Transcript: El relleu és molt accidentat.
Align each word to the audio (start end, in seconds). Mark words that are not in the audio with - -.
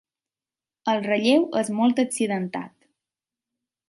El 0.93 1.03
relleu 1.07 1.45
és 1.61 1.69
molt 1.79 2.01
accidentat. 2.05 2.73